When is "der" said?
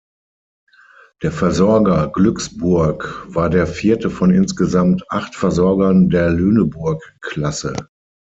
1.21-1.31, 3.51-3.67, 6.09-6.31